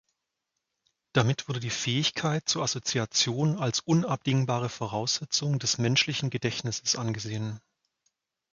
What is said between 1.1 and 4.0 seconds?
Damit wurde die Fähigkeit zur Assoziation als